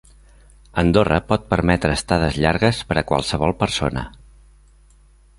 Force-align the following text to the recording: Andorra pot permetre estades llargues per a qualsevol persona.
Andorra 0.83 1.17
pot 1.31 1.43
permetre 1.51 1.91
estades 1.97 2.39
llargues 2.45 2.79
per 2.93 2.97
a 3.01 3.03
qualsevol 3.11 3.53
persona. 3.59 4.07